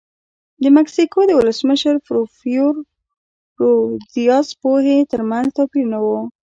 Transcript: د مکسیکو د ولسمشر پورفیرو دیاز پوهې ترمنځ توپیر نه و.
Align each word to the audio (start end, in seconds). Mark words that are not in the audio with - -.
د 0.63 0.65
مکسیکو 0.77 1.19
د 1.27 1.31
ولسمشر 1.39 1.95
پورفیرو 2.05 2.69
دیاز 4.13 4.47
پوهې 4.61 4.97
ترمنځ 5.11 5.47
توپیر 5.57 5.85
نه 5.93 5.99
و. 6.03 6.07